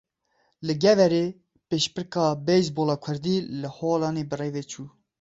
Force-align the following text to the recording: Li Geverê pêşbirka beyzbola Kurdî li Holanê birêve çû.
Li 0.65 0.73
Geverê 0.83 1.25
pêşbirka 1.69 2.25
beyzbola 2.47 2.95
Kurdî 3.03 3.35
li 3.61 3.69
Holanê 3.75 4.23
birêve 4.31 4.61
çû. 4.71 4.83